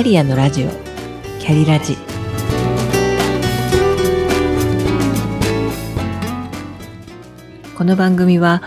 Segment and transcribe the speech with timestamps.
[0.00, 0.70] キャリアのラジオ。
[1.40, 1.94] キャリラジ。
[7.76, 8.62] この番組は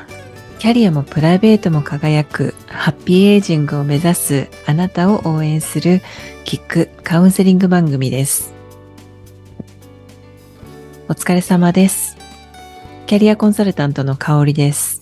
[0.59, 6.03] キャリアもプライベートも輝くハッピーエイジングを目指すあなたを応援する
[6.45, 8.53] キックカウンセリング番組です。
[11.09, 12.15] お疲れ様です。
[13.07, 15.01] キャリアコンサルタントの香りです。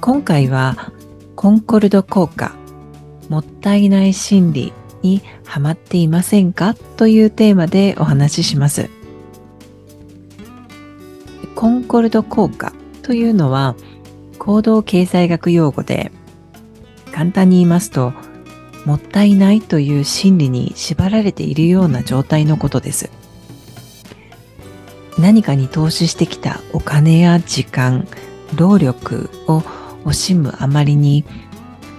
[0.00, 0.90] 今回は
[1.36, 2.58] コンコルド効果。
[3.28, 6.74] もったいない心理にハマっていませんか？
[6.74, 8.90] というテーマでお話しします。
[11.54, 12.72] コンコルド効果
[13.02, 13.74] というのは
[14.38, 16.12] 行動経済学用語で
[17.12, 18.12] 簡単に言いますと
[18.84, 23.10] もったいないという心理に縛られているような状態のことです。
[25.18, 28.06] 何かに投資してきたお金や時間、
[28.54, 29.58] 労力を
[30.04, 31.24] 惜しむあまりに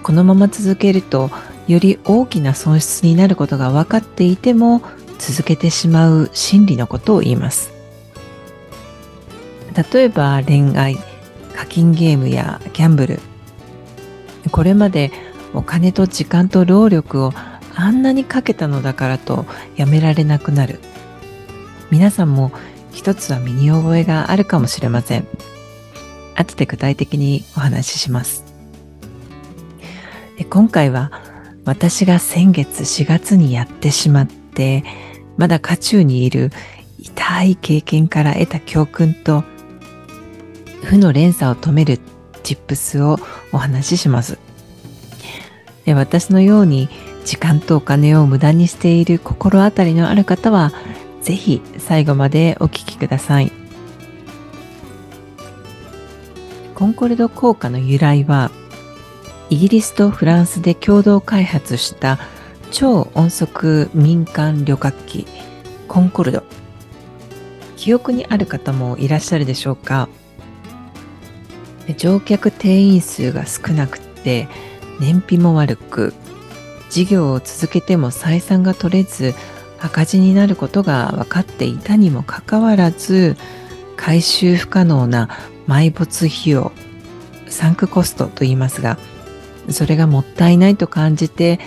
[0.02, 1.30] このまま続けると
[1.68, 4.82] より大きな損失になることが分かっていても
[5.18, 7.72] 続けてしまう心理のことを言います。
[9.92, 10.96] 例えば恋愛
[11.54, 13.20] 課金ゲームやギャンブル。
[14.50, 15.12] これまで
[15.52, 17.32] お金と時間と労力を
[17.74, 20.80] あんなにかけたのだからとやめられなくなる。
[21.90, 22.52] 皆さんも
[22.92, 25.26] 一つは身に覚えがあるかもしれません。
[26.34, 28.49] 後で具体的にお話しします。
[30.50, 31.12] 今回は
[31.64, 34.82] 私が先月4月にやってしまって
[35.36, 36.50] まだ渦中にいる
[36.98, 39.44] 痛い経験から得た教訓と
[40.82, 42.00] 負の連鎖を止める
[42.42, 43.18] チップスを
[43.52, 44.38] お話しします。
[45.84, 46.88] で私のように
[47.24, 50.72] 時間とお金を無駄にしている心当たりのある方は
[51.22, 53.52] ぜひ最後までお聞きください。
[56.74, 58.50] コンコルド効果の由来は
[59.50, 62.20] イギリスとフランスで共同開発した
[62.70, 65.26] 超音速民間旅客機
[65.88, 66.44] コンコルド。
[67.76, 70.08] 記憶にある方もいらっしゃるでしょうか？
[71.96, 74.46] 乗客定員数が少なくて
[75.00, 76.14] 燃費も悪く
[76.88, 79.34] 事業を続けても採算が取れず
[79.80, 83.36] 赤字になることが分かっていたにもかかわらず
[83.96, 85.28] 回収不可能な
[85.66, 86.70] 埋没費用
[87.48, 88.96] サンクコストと言いますが
[89.68, 91.60] それがもったいないと感じて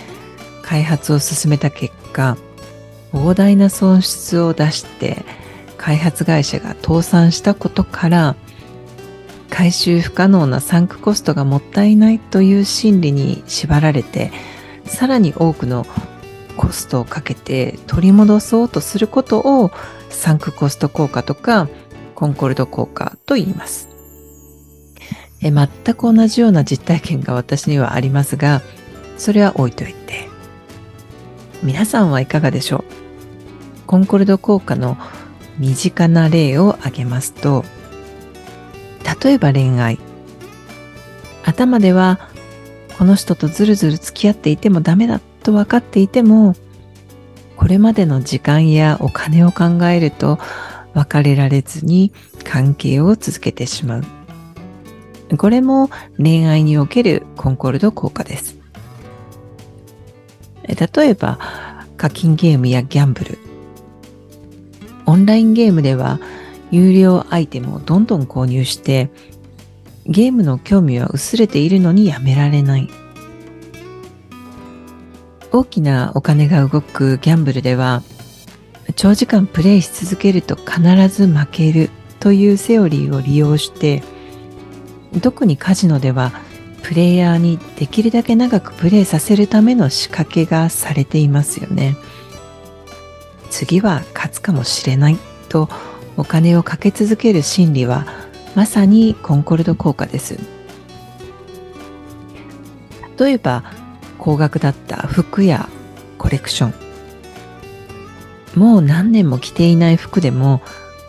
[0.62, 2.36] 開発を進めた結果
[3.12, 5.24] 膨大な損失を出して
[5.78, 8.36] 開発会社が倒産したことから
[9.50, 14.32] 回収不可能なサンクコストがもったいないという心理に縛られて
[14.84, 15.86] さらに多くの
[16.56, 19.70] コストをかけて取り戻そうとすることを
[20.08, 21.68] サンクコスト効果とか
[22.14, 23.93] コンコルド効果と言います。
[25.44, 28.62] え全く同じような実体験が私にはありますが、
[29.18, 30.28] それは置いといて。
[31.62, 32.84] 皆さんはいかがでしょう？
[33.86, 34.96] コンコルド効果の
[35.58, 37.64] 身近な例を挙げますと、
[39.22, 39.98] 例えば恋愛。
[41.44, 42.18] 頭では、
[42.98, 46.56] この人とずるずる付き合っていてもダメだと分かっていても、
[47.56, 50.38] これまでの時間やお金を考えると
[50.94, 52.12] 別れられずに
[52.44, 54.04] 関係を続けてしまう。
[55.36, 58.58] これも恋愛におけるコンコルド効果です。
[60.66, 61.38] 例えば、
[61.96, 63.38] 課金ゲームやギャンブル。
[65.06, 66.18] オンラインゲームでは
[66.70, 69.10] 有料アイテムをどんどん購入して、
[70.06, 72.88] ゲームの興味は薄れているのにやめられない。
[75.52, 78.02] 大きなお金が動くギャンブルでは、
[78.96, 81.90] 長時間プレイし続けると必ず負ける
[82.20, 84.02] というセオリーを利用して、
[85.20, 86.32] 特にカジノでは
[86.82, 91.96] プレイヤーにできるだけ長くプレイさせるための仕掛けがされていますよね。
[93.50, 95.68] 次は勝つかもしれないと
[96.16, 98.06] お金をかけ続ける心理は
[98.54, 100.38] まさにコンコルド効果です。
[103.18, 103.64] 例えば
[104.18, 105.68] 高額だった服や
[106.18, 106.74] コレクション。
[108.60, 110.60] もう何年も着ていない服でも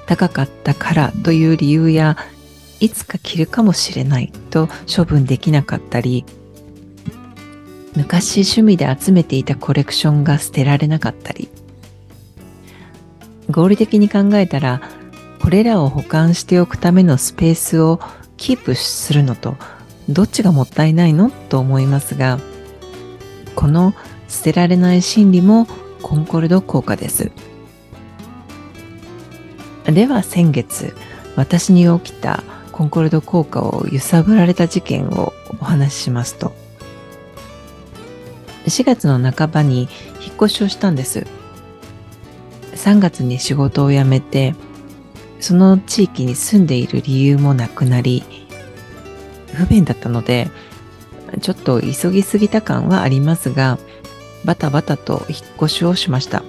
[0.06, 2.18] 高かったからという理由や
[2.80, 6.26] いつか着るかもしれないと処分できなかったり
[7.96, 11.50] 昔趣味で集めていたコレクションが捨てられなかったり。
[13.50, 14.82] 合理的に考えたら
[15.42, 18.00] これらを保管しておくためのスペースを
[18.38, 19.56] キープするのと
[20.10, 22.40] どっちがもったいないのと思いますが
[23.56, 23.94] この
[24.28, 25.68] 捨てられない心理も
[26.02, 27.32] コンコルド効果です。
[29.86, 30.96] では先月
[31.36, 32.44] 私に起きた
[32.76, 35.32] コンコルド効果を揺さぶられた事件を
[35.62, 36.52] お話ししますと
[38.66, 39.88] 4月の半ばに
[40.20, 41.26] 引っ越しをしたんです。
[42.74, 44.56] 3月に仕事を辞めて、
[45.40, 48.24] その地域に住んでいる理由もなくなり、
[49.54, 50.50] 不便だったので、
[51.42, 53.78] ちょっと急ぎすぎた感はありますが、
[54.46, 56.44] バタバタと引っ越しをしました。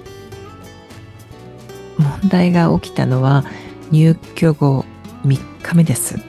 [1.97, 3.45] 問題が起きたのは
[3.91, 4.85] 入居後
[5.27, 6.19] 3日目です。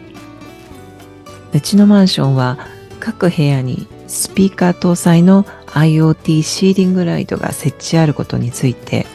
[1.52, 2.58] うちのマンションは
[3.00, 9.06] 各部屋にスピーカー搭載の IoT シーリングライトが設置あることについて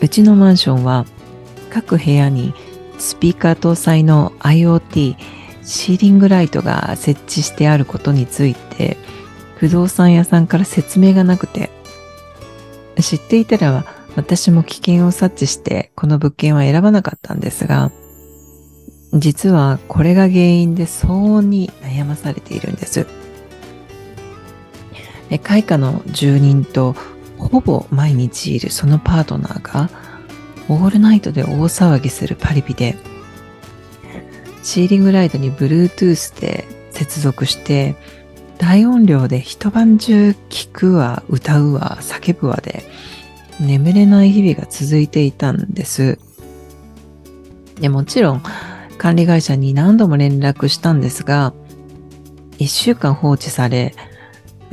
[0.00, 1.06] うちのマンションは
[1.70, 2.54] 各部屋に
[2.98, 5.16] スピーカー搭載の IoT
[5.62, 8.96] シーリングライトが設置してあることについて
[9.56, 11.70] 不動産屋さんから説明がなくて
[13.00, 13.84] 知っていたら
[14.16, 17.92] 私も危険を察知してこの物件は選ばなかったんですが
[19.12, 23.06] 実はこれが原因で騒音に悩まされているんです。
[25.42, 26.94] 開花の住人と
[27.38, 29.90] ほぼ毎日いるそのパートナーが
[30.68, 32.96] オールナイトで大騒ぎするパリピで
[34.62, 37.96] シーリングライトに Bluetooth で接続して
[38.58, 42.84] 大音量で一晩中聴くわ歌うわ叫ぶわで
[43.60, 46.18] 眠れない日々が続いていたんです
[47.80, 48.42] でもちろん
[48.98, 51.52] 管理会社に何度も連絡したんですが
[52.58, 53.94] 一週間放置され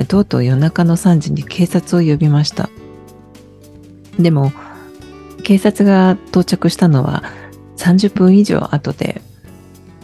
[0.07, 2.69] とうとう夜中の3時に警察を呼びました。
[4.19, 4.51] でも、
[5.43, 7.23] 警察が到着したのは
[7.77, 9.21] 30分以上後で、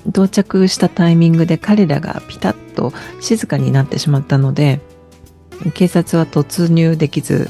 [0.07, 4.79] 到着したタイミングで彼らがピタッと静かになってしまったので、
[5.73, 7.49] 警察は突入できず、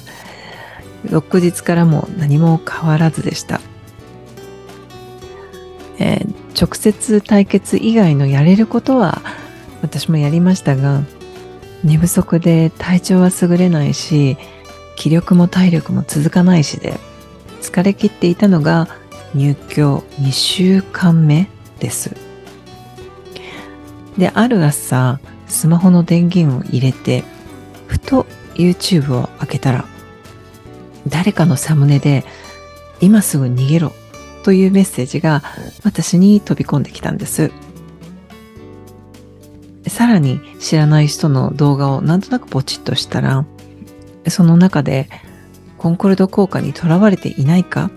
[1.09, 3.61] 翌日からも何も変わらずでした。
[5.97, 9.21] えー、直接対決以外のやれることは
[9.81, 11.03] 私もやりましたが、
[11.83, 14.37] 寝不足で体調は優れないし
[14.95, 16.99] 気力も体力も続かないしで
[17.61, 18.87] 疲れ切っていたのが
[19.33, 21.47] 入居2週間目
[21.79, 22.15] です
[24.17, 27.23] である朝スマホの電源を入れて
[27.87, 29.85] ふと YouTube を開けたら
[31.09, 32.23] 誰かのサムネで
[33.01, 33.93] 今すぐ逃げろ
[34.43, 35.43] というメッセージが
[35.83, 37.51] 私に飛び込んできたんです。
[39.87, 43.45] さらに知らない人の動画をなんとなくポチッとしたら、
[44.27, 45.09] その中で
[45.77, 47.89] コンコルド効果にとらわれていないか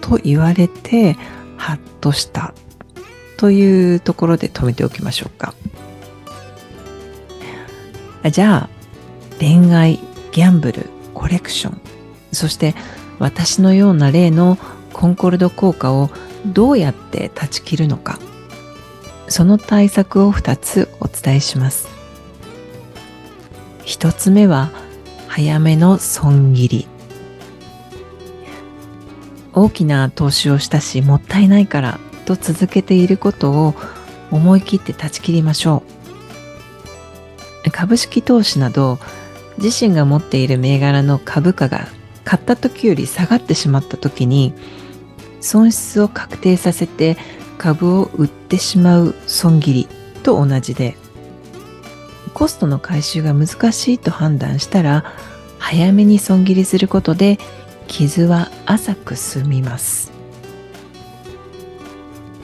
[0.00, 1.16] と言われて、
[1.56, 2.54] ハッとした
[3.36, 5.54] というところで止めておきましょうか。
[8.30, 8.68] じゃあ、
[9.38, 9.98] 恋愛、
[10.32, 11.80] ギャンブル、コレクション、
[12.32, 12.74] そして
[13.18, 14.58] 私のような例の
[14.92, 16.10] コンコルド効果を
[16.46, 18.18] どうやって断ち切るのか。
[19.28, 21.88] その対策を2つお伝えします。
[23.84, 24.70] 1つ目は
[25.28, 26.88] 早めの損切り。
[29.52, 33.74] 大きな投資をしたしもったいないからと続けていることを
[34.30, 35.82] 思い切って断ち切りましょ
[37.66, 37.70] う。
[37.70, 38.98] 株式投資など
[39.58, 41.88] 自身が持っている銘柄の株価が
[42.24, 44.54] 買った時より下がってしまった時に
[45.40, 47.16] 損失を確定させて
[47.58, 49.88] 株を売ってしまう損切り
[50.22, 50.96] と同じで
[52.34, 55.04] コストの回収が難しいと判断したら
[55.58, 57.38] 早めに損切りすることで
[57.86, 60.12] 傷は浅く済みます。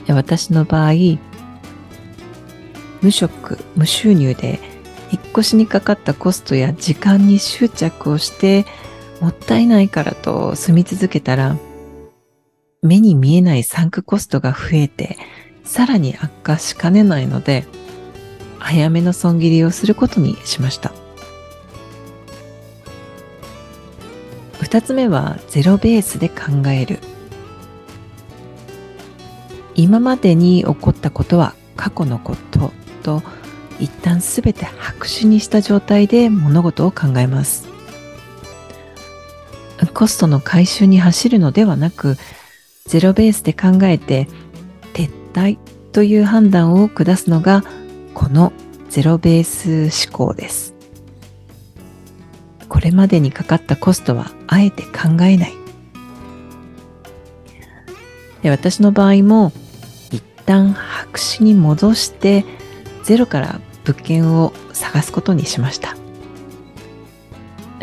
[0.09, 0.93] 私の場合
[3.00, 4.61] 無職無収入で
[5.11, 8.67] 引っ越しにかかったコストや時間に執着をして
[9.21, 11.57] もったいないからと住み続けたら
[12.83, 15.17] 目に見えないサンクコストが増えて、
[15.65, 17.67] さらに悪化しかねないので、
[18.59, 20.93] 早めの損切りをすることにしました。
[24.61, 27.01] 二つ目はゼロベースで考える。
[29.75, 33.23] 今までに起こったことは過去のことと
[33.79, 37.75] 一旦すべて白紙にした状態で物事を考えます。
[39.92, 42.16] コストの回収に走るのではなく
[42.87, 44.28] ゼロベースで考えて
[44.95, 45.59] 撤退
[45.92, 47.64] という判断を下すのが
[48.14, 48.52] この
[48.88, 50.75] ゼロベース思考です。
[52.68, 55.54] これまでにかかったコストはあえて考えない。
[58.42, 59.52] で私の場合も
[60.11, 62.45] 一旦白紙に戻して
[63.02, 65.96] ゼロから物件を探すことにしました。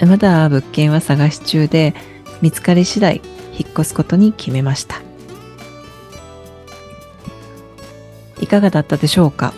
[0.05, 1.93] まだ物件は探し中で
[2.41, 5.01] 見つかり次第引っ越すことに決めました。
[8.41, 9.53] いかがだったでしょうか？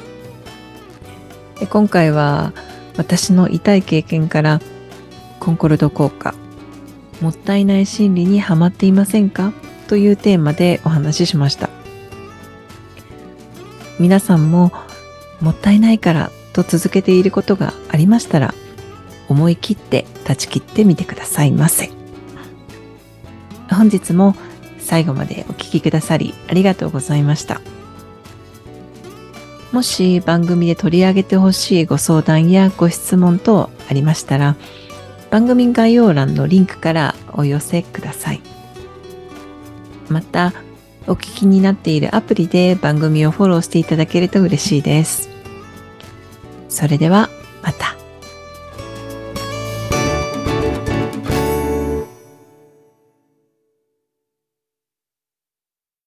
[1.69, 2.53] 今回は
[2.97, 4.61] 私の痛い経験から
[5.39, 6.35] コンコルド効果
[7.21, 9.53] もったいない心理にはまっていませんか？
[9.87, 11.69] というテーマでお話ししました。
[13.99, 14.71] 皆さんも
[15.41, 18.53] もったいないからと続けていることがありましたら
[19.29, 21.89] 思い切って断ち切ってみてくださいませ。
[23.69, 24.35] 本日も
[24.79, 27.61] 最後までお聴きくださりありがとうございました。
[29.71, 34.55] もし番組で取り上げてほしいご相談やご質問等ありましたら
[35.31, 38.41] 番組概要欄のリンクからお寄せください。
[40.07, 40.53] また
[41.07, 45.29] お聞きになっているアプリで番組をフォローしていただけると嬉しいです。
[46.69, 47.29] それでは
[47.61, 47.94] また。